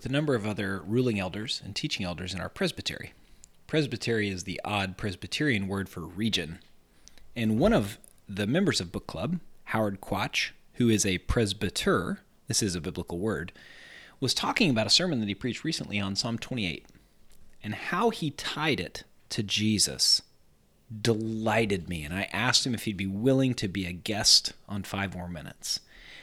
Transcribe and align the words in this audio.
with 0.00 0.10
a 0.10 0.12
number 0.14 0.34
of 0.34 0.46
other 0.46 0.80
ruling 0.86 1.20
elders 1.20 1.60
and 1.62 1.76
teaching 1.76 2.06
elders 2.06 2.32
in 2.32 2.40
our 2.40 2.48
presbytery. 2.48 3.12
Presbytery 3.66 4.30
is 4.30 4.44
the 4.44 4.58
odd 4.64 4.96
Presbyterian 4.96 5.68
word 5.68 5.90
for 5.90 6.00
region. 6.00 6.58
And 7.36 7.58
one 7.58 7.74
of 7.74 7.98
the 8.26 8.46
members 8.46 8.80
of 8.80 8.92
book 8.92 9.06
club, 9.06 9.40
Howard 9.64 10.00
Quach, 10.00 10.52
who 10.74 10.88
is 10.88 11.04
a 11.04 11.18
presbyter, 11.18 12.20
this 12.48 12.62
is 12.62 12.74
a 12.74 12.80
biblical 12.80 13.18
word, 13.18 13.52
was 14.20 14.32
talking 14.32 14.70
about 14.70 14.86
a 14.86 14.90
sermon 14.90 15.20
that 15.20 15.28
he 15.28 15.34
preached 15.34 15.64
recently 15.64 16.00
on 16.00 16.16
Psalm 16.16 16.38
28 16.38 16.86
and 17.62 17.74
how 17.74 18.08
he 18.08 18.30
tied 18.30 18.80
it 18.80 19.04
to 19.28 19.42
Jesus 19.42 20.22
delighted 21.02 21.90
me. 21.90 22.04
And 22.04 22.14
I 22.14 22.30
asked 22.32 22.64
him 22.64 22.72
if 22.72 22.84
he'd 22.84 22.96
be 22.96 23.06
willing 23.06 23.52
to 23.52 23.68
be 23.68 23.84
a 23.84 23.92
guest 23.92 24.54
on 24.66 24.82
Five 24.82 25.14
More 25.14 25.28
Minutes. 25.28 25.80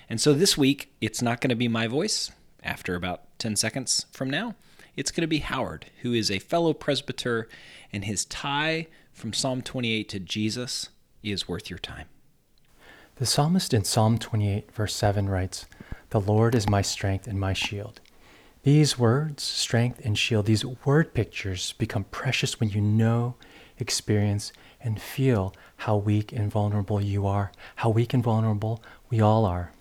And 0.10 0.20
so 0.20 0.34
this 0.34 0.58
week, 0.58 0.92
it's 1.00 1.22
not 1.22 1.42
going 1.42 1.50
to 1.50 1.56
be 1.56 1.68
my 1.68 1.86
voice 1.86 2.32
after 2.64 2.96
about 2.96 3.22
10 3.38 3.56
seconds 3.56 4.06
from 4.12 4.30
now. 4.30 4.56
It's 4.96 5.12
going 5.12 5.22
to 5.22 5.28
be 5.28 5.40
Howard, 5.40 5.88
who 6.02 6.14
is 6.14 6.32
a 6.32 6.40
fellow 6.40 6.74
presbyter, 6.74 7.48
and 7.94 8.06
his 8.06 8.26
tie 8.26 8.88
from 9.14 9.34
Psalm 9.34 9.62
28 9.62 10.10
to 10.10 10.20
Jesus 10.20 10.90
is 11.24 11.48
worth 11.48 11.70
your 11.70 11.80
time. 11.80 12.08
The 13.18 13.26
psalmist 13.26 13.74
in 13.74 13.84
Psalm 13.84 14.18
28, 14.18 14.72
verse 14.72 14.96
7 14.96 15.30
writes, 15.30 15.66
The 16.10 16.22
Lord 16.22 16.56
is 16.56 16.70
my 16.70 16.82
strength 16.82 17.28
and 17.28 17.40
my 17.40 17.54
shield. 17.54 18.00
These 18.64 19.00
words, 19.00 19.44
strength 19.44 20.02
and 20.04 20.18
shield, 20.18 20.46
these 20.46 20.66
word 20.66 21.14
pictures 21.14 21.74
become 21.74 22.04
precious 22.06 22.60
when 22.60 22.70
you 22.70 22.82
know, 22.82 23.36
experience, 23.80 24.52
and 24.82 25.02
feel 25.02 25.54
how 25.78 25.96
weak 25.96 26.32
and 26.32 26.52
vulnerable 26.52 27.02
you 27.02 27.26
are, 27.26 27.52
how 27.78 27.90
weak 27.90 28.14
and 28.14 28.24
vulnerable 28.24 28.84
we 29.10 29.22
all 29.22 29.46
are. 29.46 29.72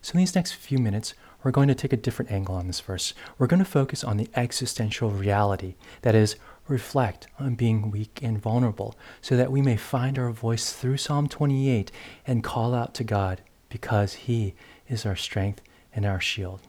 So, 0.00 0.12
in 0.12 0.18
these 0.18 0.34
next 0.34 0.52
few 0.52 0.78
minutes, 0.78 1.14
we're 1.46 1.52
going 1.52 1.68
to 1.68 1.76
take 1.76 1.92
a 1.92 1.96
different 1.96 2.32
angle 2.32 2.56
on 2.56 2.66
this 2.66 2.80
verse. 2.80 3.14
We're 3.38 3.46
going 3.46 3.60
to 3.60 3.64
focus 3.64 4.02
on 4.02 4.16
the 4.16 4.28
existential 4.34 5.10
reality, 5.10 5.76
that 6.02 6.16
is, 6.16 6.34
reflect 6.66 7.28
on 7.38 7.54
being 7.54 7.92
weak 7.92 8.18
and 8.20 8.36
vulnerable, 8.36 8.96
so 9.20 9.36
that 9.36 9.52
we 9.52 9.62
may 9.62 9.76
find 9.76 10.18
our 10.18 10.32
voice 10.32 10.72
through 10.72 10.96
Psalm 10.96 11.28
28 11.28 11.92
and 12.26 12.42
call 12.42 12.74
out 12.74 12.94
to 12.94 13.04
God 13.04 13.42
because 13.68 14.14
He 14.14 14.54
is 14.88 15.06
our 15.06 15.14
strength 15.14 15.62
and 15.94 16.04
our 16.04 16.20
shield. 16.20 16.62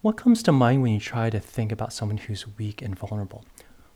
What 0.00 0.16
comes 0.16 0.42
to 0.44 0.52
mind 0.52 0.80
when 0.80 0.94
you 0.94 0.98
try 0.98 1.28
to 1.28 1.38
think 1.38 1.70
about 1.70 1.92
someone 1.92 2.16
who's 2.16 2.46
weak 2.56 2.80
and 2.80 2.98
vulnerable? 2.98 3.44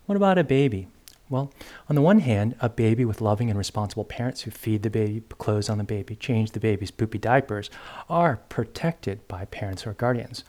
What 0.05 0.17
about 0.17 0.36
a 0.36 0.44
baby? 0.44 0.89
Well, 1.28 1.52
on 1.88 1.96
the 1.96 2.02
one 2.02 2.20
hand, 2.20 2.55
a 2.60 2.69
baby 2.69 3.05
with 3.05 3.20
loving 3.20 3.50
and 3.50 3.58
responsible 3.58 4.05
parents 4.05 4.42
who 4.42 4.52
feed 4.52 4.84
the 4.84 4.91
baby, 4.91 5.22
clothes 5.38 5.68
on 5.68 5.78
the 5.78 5.84
baby, 5.84 6.14
change 6.14 6.52
the 6.52 6.60
baby's 6.60 6.92
poopy 6.92 7.18
diapers 7.18 7.68
are 8.08 8.41
protected 8.48 9.27
by 9.27 9.44
parents 9.46 9.86
or 9.86 9.92
guardians. 9.94 10.44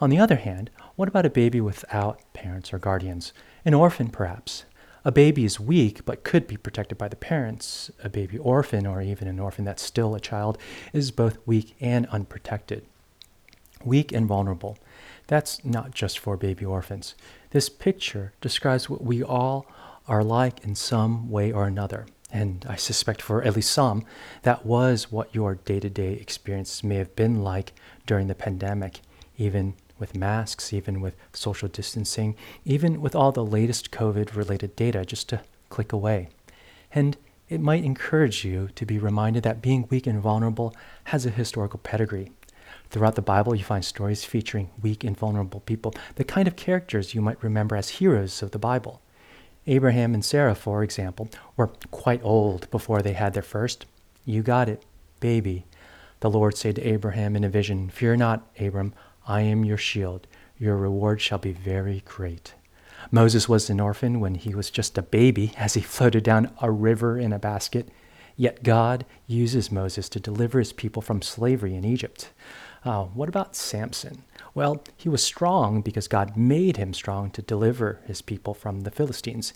On 0.00 0.08
the 0.08 0.18
other 0.18 0.36
hand, 0.36 0.70
what 0.96 1.08
about 1.08 1.26
a 1.26 1.30
baby 1.30 1.60
without 1.60 2.20
parents 2.32 2.72
or 2.72 2.78
guardians? 2.78 3.34
An 3.64 3.74
orphan, 3.74 4.08
perhaps. 4.08 4.64
A 5.04 5.12
baby 5.12 5.44
is 5.44 5.60
weak 5.60 6.04
but 6.04 6.24
could 6.24 6.46
be 6.46 6.56
protected 6.56 6.96
by 6.96 7.08
the 7.08 7.16
parents. 7.16 7.90
A 8.02 8.08
baby 8.08 8.38
orphan, 8.38 8.86
or 8.86 9.02
even 9.02 9.28
an 9.28 9.38
orphan 9.38 9.64
that's 9.66 9.82
still 9.82 10.14
a 10.14 10.20
child, 10.20 10.56
is 10.94 11.10
both 11.10 11.38
weak 11.44 11.74
and 11.78 12.06
unprotected. 12.06 12.86
Weak 13.84 14.12
and 14.12 14.26
vulnerable. 14.26 14.78
That's 15.26 15.64
not 15.64 15.90
just 15.90 16.18
for 16.18 16.36
baby 16.36 16.64
orphans. 16.64 17.14
This 17.50 17.68
picture 17.68 18.32
describes 18.40 18.88
what 18.88 19.04
we 19.04 19.22
all 19.22 19.66
are 20.08 20.24
like 20.24 20.64
in 20.64 20.74
some 20.74 21.30
way 21.30 21.52
or 21.52 21.66
another. 21.66 22.06
And 22.30 22.64
I 22.68 22.76
suspect 22.76 23.20
for 23.20 23.42
at 23.42 23.54
least 23.54 23.70
some, 23.70 24.04
that 24.42 24.64
was 24.64 25.12
what 25.12 25.34
your 25.34 25.56
day 25.56 25.80
to 25.80 25.90
day 25.90 26.14
experience 26.14 26.82
may 26.82 26.96
have 26.96 27.14
been 27.14 27.42
like 27.42 27.74
during 28.06 28.26
the 28.26 28.34
pandemic, 28.34 29.00
even 29.36 29.74
with 29.98 30.16
masks, 30.16 30.72
even 30.72 31.00
with 31.02 31.14
social 31.34 31.68
distancing, 31.68 32.34
even 32.64 33.02
with 33.02 33.14
all 33.14 33.32
the 33.32 33.44
latest 33.44 33.90
COVID 33.90 34.34
related 34.34 34.74
data, 34.74 35.04
just 35.04 35.28
to 35.28 35.42
click 35.68 35.92
away. 35.92 36.30
And 36.94 37.18
it 37.50 37.60
might 37.60 37.84
encourage 37.84 38.46
you 38.46 38.70
to 38.76 38.86
be 38.86 38.98
reminded 38.98 39.42
that 39.42 39.60
being 39.60 39.86
weak 39.90 40.06
and 40.06 40.18
vulnerable 40.18 40.74
has 41.04 41.26
a 41.26 41.30
historical 41.30 41.78
pedigree. 41.78 42.32
Throughout 42.88 43.14
the 43.14 43.22
Bible, 43.22 43.54
you 43.54 43.62
find 43.62 43.84
stories 43.84 44.24
featuring 44.24 44.70
weak 44.80 45.04
and 45.04 45.16
vulnerable 45.16 45.60
people, 45.60 45.94
the 46.14 46.24
kind 46.24 46.48
of 46.48 46.56
characters 46.56 47.14
you 47.14 47.20
might 47.20 47.42
remember 47.42 47.76
as 47.76 47.90
heroes 47.90 48.42
of 48.42 48.52
the 48.52 48.58
Bible. 48.58 49.01
Abraham 49.66 50.14
and 50.14 50.24
Sarah, 50.24 50.54
for 50.54 50.82
example, 50.82 51.28
were 51.56 51.68
quite 51.90 52.20
old 52.24 52.70
before 52.70 53.00
they 53.00 53.12
had 53.12 53.34
their 53.34 53.42
first. 53.42 53.86
You 54.24 54.42
got 54.42 54.68
it, 54.68 54.82
baby. 55.20 55.64
The 56.20 56.30
Lord 56.30 56.56
said 56.56 56.76
to 56.76 56.86
Abraham 56.86 57.36
in 57.36 57.44
a 57.44 57.48
vision, 57.48 57.88
Fear 57.88 58.16
not, 58.16 58.46
Abram, 58.60 58.92
I 59.26 59.42
am 59.42 59.64
your 59.64 59.76
shield. 59.76 60.26
Your 60.58 60.76
reward 60.76 61.20
shall 61.20 61.38
be 61.38 61.52
very 61.52 62.02
great. 62.04 62.54
Moses 63.10 63.48
was 63.48 63.68
an 63.68 63.80
orphan 63.80 64.20
when 64.20 64.36
he 64.36 64.54
was 64.54 64.70
just 64.70 64.96
a 64.96 65.02
baby 65.02 65.52
as 65.56 65.74
he 65.74 65.80
floated 65.80 66.24
down 66.24 66.52
a 66.60 66.70
river 66.70 67.18
in 67.18 67.32
a 67.32 67.38
basket. 67.38 67.88
Yet 68.36 68.62
God 68.62 69.04
uses 69.26 69.70
Moses 69.70 70.08
to 70.10 70.20
deliver 70.20 70.58
his 70.58 70.72
people 70.72 71.02
from 71.02 71.22
slavery 71.22 71.74
in 71.74 71.84
Egypt. 71.84 72.30
Uh, 72.84 73.04
what 73.04 73.28
about 73.28 73.54
Samson? 73.54 74.24
Well, 74.54 74.84
he 74.96 75.08
was 75.08 75.22
strong 75.22 75.80
because 75.80 76.08
God 76.08 76.36
made 76.36 76.76
him 76.76 76.92
strong 76.92 77.30
to 77.30 77.42
deliver 77.42 78.00
his 78.06 78.20
people 78.20 78.52
from 78.52 78.80
the 78.80 78.90
Philistines. 78.90 79.54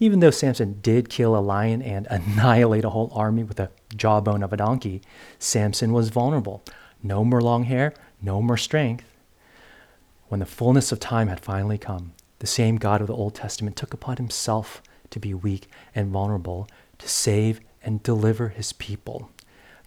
Even 0.00 0.20
though 0.20 0.30
Samson 0.30 0.78
did 0.80 1.08
kill 1.08 1.36
a 1.36 1.40
lion 1.40 1.82
and 1.82 2.06
annihilate 2.10 2.84
a 2.84 2.90
whole 2.90 3.10
army 3.14 3.42
with 3.42 3.58
a 3.58 3.70
jawbone 3.96 4.42
of 4.42 4.52
a 4.52 4.56
donkey, 4.56 5.02
Samson 5.38 5.92
was 5.92 6.10
vulnerable. 6.10 6.62
No 7.02 7.24
more 7.24 7.40
long 7.40 7.64
hair, 7.64 7.94
no 8.22 8.40
more 8.40 8.56
strength. 8.56 9.04
When 10.28 10.40
the 10.40 10.46
fullness 10.46 10.92
of 10.92 11.00
time 11.00 11.28
had 11.28 11.40
finally 11.40 11.78
come, 11.78 12.12
the 12.38 12.46
same 12.46 12.76
God 12.76 13.00
of 13.00 13.06
the 13.06 13.14
Old 13.14 13.34
Testament 13.34 13.76
took 13.76 13.92
upon 13.92 14.16
himself 14.16 14.82
to 15.10 15.18
be 15.18 15.34
weak 15.34 15.68
and 15.94 16.10
vulnerable 16.10 16.68
to 16.98 17.08
save 17.08 17.60
and 17.82 18.02
deliver 18.02 18.48
his 18.48 18.72
people. 18.72 19.30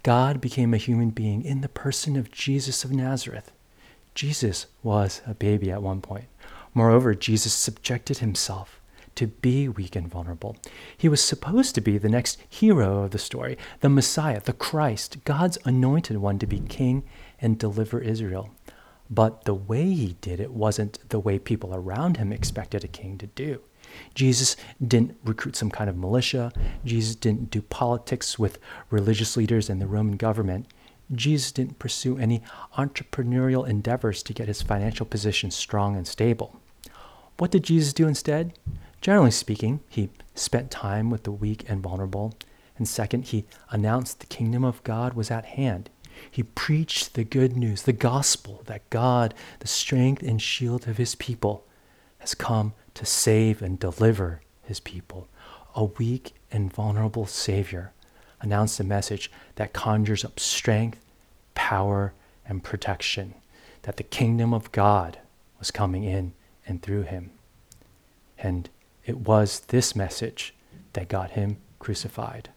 God 0.03 0.41
became 0.41 0.73
a 0.73 0.77
human 0.77 1.11
being 1.11 1.43
in 1.43 1.61
the 1.61 1.69
person 1.69 2.17
of 2.17 2.31
Jesus 2.31 2.83
of 2.83 2.91
Nazareth. 2.91 3.51
Jesus 4.15 4.67
was 4.83 5.21
a 5.25 5.33
baby 5.33 5.71
at 5.71 5.81
one 5.81 6.01
point. 6.01 6.25
Moreover, 6.73 7.15
Jesus 7.15 7.53
subjected 7.53 8.19
himself 8.19 8.81
to 9.15 9.27
be 9.27 9.67
weak 9.67 9.95
and 9.95 10.07
vulnerable. 10.07 10.55
He 10.97 11.09
was 11.09 11.23
supposed 11.23 11.75
to 11.75 11.81
be 11.81 11.97
the 11.97 12.09
next 12.09 12.41
hero 12.49 13.03
of 13.03 13.11
the 13.11 13.19
story, 13.19 13.57
the 13.81 13.89
Messiah, 13.89 14.39
the 14.39 14.53
Christ, 14.53 15.17
God's 15.25 15.57
anointed 15.65 16.17
one 16.17 16.39
to 16.39 16.47
be 16.47 16.59
king 16.59 17.03
and 17.39 17.57
deliver 17.57 17.99
Israel. 17.99 18.49
But 19.09 19.43
the 19.43 19.53
way 19.53 19.93
he 19.93 20.15
did 20.21 20.39
it 20.39 20.51
wasn't 20.51 20.99
the 21.09 21.19
way 21.19 21.37
people 21.37 21.75
around 21.75 22.17
him 22.17 22.31
expected 22.31 22.83
a 22.83 22.87
king 22.87 23.17
to 23.17 23.27
do. 23.27 23.61
Jesus 24.15 24.55
didn't 24.85 25.17
recruit 25.25 25.57
some 25.57 25.69
kind 25.69 25.89
of 25.89 25.97
militia. 25.97 26.53
Jesus 26.85 27.15
didn't 27.15 27.51
do 27.51 27.61
politics 27.61 28.39
with 28.39 28.57
religious 28.89 29.35
leaders 29.35 29.69
and 29.69 29.81
the 29.81 29.87
Roman 29.87 30.15
government. 30.15 30.67
Jesus 31.13 31.51
didn't 31.51 31.79
pursue 31.79 32.17
any 32.17 32.41
entrepreneurial 32.77 33.67
endeavors 33.67 34.23
to 34.23 34.33
get 34.33 34.47
his 34.47 34.61
financial 34.61 35.05
position 35.05 35.51
strong 35.51 35.95
and 35.95 36.07
stable. 36.07 36.59
What 37.37 37.51
did 37.51 37.63
Jesus 37.63 37.93
do 37.93 38.07
instead? 38.07 38.53
Generally 39.01 39.31
speaking, 39.31 39.79
he 39.89 40.09
spent 40.35 40.69
time 40.69 41.09
with 41.09 41.23
the 41.23 41.31
weak 41.31 41.65
and 41.67 41.81
vulnerable. 41.81 42.35
And 42.77 42.87
second, 42.87 43.25
he 43.25 43.45
announced 43.69 44.19
the 44.19 44.25
kingdom 44.27 44.63
of 44.63 44.83
God 44.83 45.13
was 45.13 45.31
at 45.31 45.45
hand. 45.45 45.89
He 46.29 46.43
preached 46.43 47.15
the 47.15 47.23
good 47.23 47.57
news, 47.57 47.83
the 47.83 47.93
gospel 47.93 48.61
that 48.65 48.89
God, 48.89 49.33
the 49.59 49.67
strength 49.67 50.21
and 50.21 50.41
shield 50.41 50.87
of 50.87 50.97
his 50.97 51.15
people, 51.15 51.65
has 52.19 52.35
come 52.35 52.73
to 52.93 53.05
save 53.05 53.61
and 53.61 53.79
deliver 53.79 54.41
his 54.63 54.79
people. 54.79 55.27
A 55.75 55.85
weak 55.85 56.33
and 56.51 56.71
vulnerable 56.71 57.25
Savior 57.25 57.93
announced 58.41 58.79
a 58.79 58.83
message 58.83 59.31
that 59.55 59.73
conjures 59.73 60.25
up 60.25 60.39
strength, 60.39 60.99
power, 61.55 62.13
and 62.45 62.63
protection, 62.63 63.35
that 63.83 63.97
the 63.97 64.03
kingdom 64.03 64.53
of 64.53 64.71
God 64.71 65.19
was 65.59 65.71
coming 65.71 66.03
in 66.03 66.33
and 66.67 66.81
through 66.81 67.03
him. 67.03 67.31
And 68.37 68.69
it 69.05 69.17
was 69.17 69.61
this 69.61 69.95
message 69.95 70.53
that 70.93 71.07
got 71.07 71.31
him 71.31 71.57
crucified. 71.79 72.49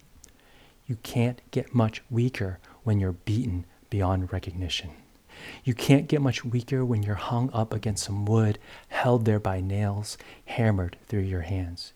You 0.87 0.97
can't 1.03 1.41
get 1.51 1.75
much 1.75 2.03
weaker 2.11 2.59
when 2.83 3.01
you're 3.01 3.13
beaten 3.13 3.65
beyond 3.91 4.33
recognition. 4.33 4.91
You 5.65 5.75
can't 5.75 6.09
get 6.09 6.21
much 6.21 6.45
weaker 6.45 6.85
when 6.85 7.03
you're 7.03 7.15
hung 7.15 7.51
up 7.53 7.73
against 7.73 8.05
some 8.05 8.25
wood, 8.25 8.59
held 8.89 9.25
there 9.25 9.41
by 9.41 9.61
nails, 9.61 10.17
hammered 10.47 10.97
through 11.07 11.21
your 11.21 11.43
hands. 11.43 11.93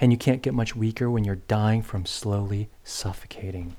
And 0.00 0.12
you 0.12 0.18
can't 0.18 0.42
get 0.42 0.54
much 0.54 0.74
weaker 0.74 1.10
when 1.10 1.24
you're 1.24 1.36
dying 1.36 1.82
from 1.82 2.06
slowly 2.06 2.68
suffocating. 2.82 3.76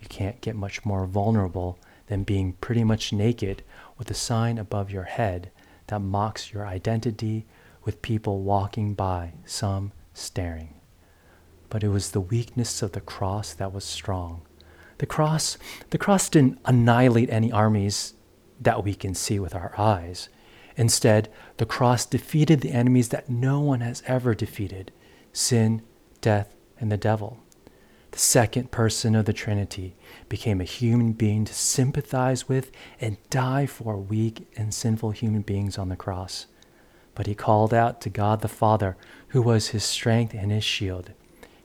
You 0.00 0.08
can't 0.08 0.40
get 0.40 0.56
much 0.56 0.84
more 0.84 1.06
vulnerable 1.06 1.78
than 2.06 2.24
being 2.24 2.54
pretty 2.54 2.84
much 2.84 3.12
naked 3.12 3.62
with 3.98 4.10
a 4.10 4.14
sign 4.14 4.58
above 4.58 4.90
your 4.90 5.04
head 5.04 5.50
that 5.88 6.00
mocks 6.00 6.52
your 6.52 6.66
identity 6.66 7.46
with 7.84 8.02
people 8.02 8.42
walking 8.42 8.94
by, 8.94 9.34
some 9.44 9.92
staring. 10.14 10.74
But 11.68 11.84
it 11.84 11.88
was 11.88 12.10
the 12.10 12.20
weakness 12.20 12.82
of 12.82 12.92
the 12.92 13.00
cross 13.00 13.52
that 13.54 13.72
was 13.72 13.84
strong. 13.84 14.42
The 14.98 15.06
cross, 15.06 15.56
the 15.90 15.98
cross 15.98 16.28
didn't 16.28 16.58
annihilate 16.64 17.30
any 17.30 17.52
armies 17.52 18.14
that 18.60 18.84
we 18.84 18.94
can 18.94 19.14
see 19.14 19.38
with 19.38 19.54
our 19.54 19.72
eyes. 19.78 20.28
Instead, 20.76 21.28
the 21.56 21.66
cross 21.66 22.04
defeated 22.06 22.60
the 22.60 22.72
enemies 22.72 23.08
that 23.08 23.30
no 23.30 23.60
one 23.60 23.80
has 23.80 24.02
ever 24.06 24.34
defeated 24.34 24.92
sin, 25.32 25.82
death, 26.20 26.54
and 26.78 26.90
the 26.90 26.96
devil. 26.96 27.38
The 28.10 28.18
second 28.18 28.72
person 28.72 29.14
of 29.14 29.24
the 29.24 29.32
Trinity 29.32 29.94
became 30.28 30.60
a 30.60 30.64
human 30.64 31.12
being 31.12 31.44
to 31.44 31.54
sympathize 31.54 32.48
with 32.48 32.72
and 33.00 33.18
die 33.30 33.66
for 33.66 33.96
weak 33.96 34.50
and 34.56 34.74
sinful 34.74 35.12
human 35.12 35.42
beings 35.42 35.78
on 35.78 35.88
the 35.88 35.96
cross. 35.96 36.46
But 37.14 37.26
he 37.26 37.34
called 37.34 37.72
out 37.72 38.00
to 38.00 38.10
God 38.10 38.40
the 38.40 38.48
Father, 38.48 38.96
who 39.28 39.42
was 39.42 39.68
his 39.68 39.84
strength 39.84 40.34
and 40.34 40.50
his 40.50 40.64
shield. 40.64 41.12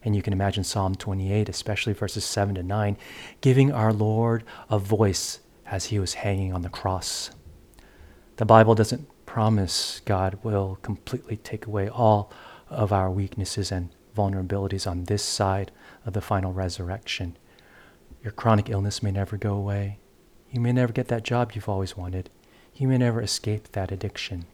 And 0.03 0.15
you 0.15 0.21
can 0.21 0.33
imagine 0.33 0.63
Psalm 0.63 0.93
28, 0.93 1.49
especially 1.49 1.93
verses 1.93 2.23
7 2.25 2.55
to 2.55 2.63
9, 2.63 2.97
giving 3.41 3.71
our 3.71 3.91
Lord 3.91 4.43
a 4.69 4.77
voice 4.77 5.39
as 5.65 5.85
he 5.85 5.97
was 5.97 6.15
hanging 6.15 6.53
on 6.53 6.61
the 6.61 6.69
cross. 6.69 7.31
The 8.35 8.45
Bible 8.45 8.75
doesn't 8.75 9.07
promise 9.25 10.01
God 10.05 10.37
will 10.43 10.77
completely 10.83 11.37
take 11.37 11.65
away 11.65 11.89
all 11.89 12.31
of 12.69 12.91
our 12.91 13.09
weaknesses 13.09 13.71
and 13.71 13.89
vulnerabilities 14.15 14.89
on 14.89 15.05
this 15.05 15.23
side 15.23 15.71
of 16.05 16.13
the 16.13 16.21
final 16.21 16.53
resurrection. 16.53 17.37
Your 18.23 18.31
chronic 18.31 18.69
illness 18.69 19.03
may 19.03 19.11
never 19.11 19.37
go 19.37 19.53
away. 19.53 19.99
You 20.51 20.59
may 20.61 20.71
never 20.71 20.93
get 20.93 21.09
that 21.09 21.23
job 21.23 21.51
you've 21.53 21.69
always 21.69 21.97
wanted. 21.97 22.29
You 22.75 22.87
may 22.87 22.97
never 22.97 23.21
escape 23.21 23.71
that 23.71 23.91
addiction. 23.91 24.45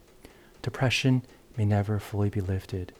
Depression 0.62 1.22
may 1.56 1.64
never 1.64 1.98
fully 1.98 2.28
be 2.28 2.40
lifted. 2.40 2.92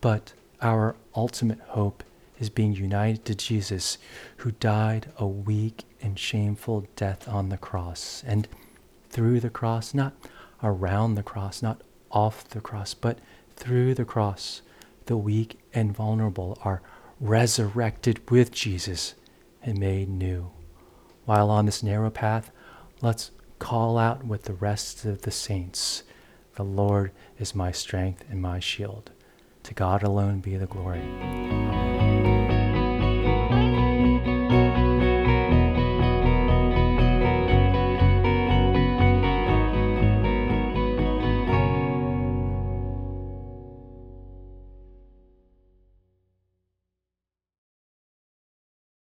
But 0.00 0.32
our 0.60 0.96
ultimate 1.14 1.60
hope 1.68 2.02
is 2.38 2.50
being 2.50 2.72
united 2.72 3.24
to 3.24 3.34
Jesus, 3.34 3.98
who 4.38 4.52
died 4.52 5.06
a 5.16 5.26
weak 5.26 5.84
and 6.00 6.18
shameful 6.18 6.86
death 6.96 7.28
on 7.28 7.48
the 7.48 7.56
cross. 7.56 8.22
And 8.26 8.48
through 9.10 9.40
the 9.40 9.50
cross, 9.50 9.94
not 9.94 10.14
around 10.62 11.14
the 11.14 11.22
cross, 11.22 11.62
not 11.62 11.82
off 12.10 12.48
the 12.48 12.60
cross, 12.60 12.94
but 12.94 13.18
through 13.56 13.94
the 13.94 14.04
cross, 14.04 14.62
the 15.06 15.16
weak 15.16 15.58
and 15.72 15.94
vulnerable 15.94 16.58
are 16.64 16.82
resurrected 17.20 18.30
with 18.30 18.50
Jesus 18.50 19.14
and 19.62 19.78
made 19.78 20.08
new. 20.08 20.50
While 21.24 21.50
on 21.50 21.66
this 21.66 21.82
narrow 21.82 22.10
path, 22.10 22.50
let's 23.00 23.30
call 23.58 23.96
out 23.96 24.24
with 24.24 24.44
the 24.44 24.54
rest 24.54 25.04
of 25.04 25.22
the 25.22 25.30
saints 25.30 26.02
The 26.56 26.64
Lord 26.64 27.12
is 27.38 27.54
my 27.54 27.72
strength 27.72 28.24
and 28.28 28.42
my 28.42 28.60
shield. 28.60 29.10
To 29.62 29.74
God 29.74 30.02
alone 30.02 30.40
be 30.40 30.56
the 30.56 30.66
glory. 30.66 31.51